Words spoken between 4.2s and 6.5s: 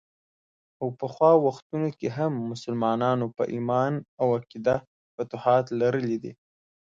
او عقیده فتوحات لرلي دي.